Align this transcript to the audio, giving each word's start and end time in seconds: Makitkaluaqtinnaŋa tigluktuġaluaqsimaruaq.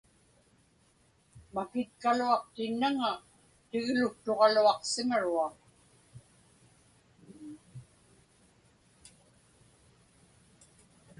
Makitkaluaqtinnaŋa 1.53 3.11
tigluktuġaluaqsimaruaq. 3.69 5.55